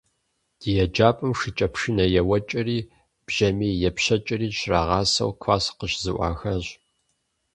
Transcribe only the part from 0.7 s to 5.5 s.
еджапӏэм шыкӏэпшынэ еуэкӏэрэ, бжьэмий епщэкӏэрэ щрагъасэу